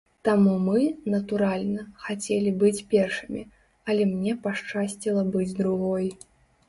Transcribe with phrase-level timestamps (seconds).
[0.27, 0.79] Таму мы,
[1.13, 3.43] натуральна, хацелі быць першымі,
[3.91, 6.13] але мне пашчасціла быць другой.